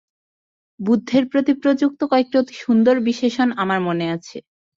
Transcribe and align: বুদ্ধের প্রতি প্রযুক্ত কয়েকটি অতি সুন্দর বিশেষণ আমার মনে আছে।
বুদ্ধের 0.79 1.23
প্রতি 1.31 1.53
প্রযুক্ত 1.61 2.01
কয়েকটি 2.11 2.35
অতি 2.37 2.55
সুন্দর 2.63 2.95
বিশেষণ 3.07 3.49
আমার 3.57 3.79
মনে 3.87 4.05
আছে। 4.15 4.37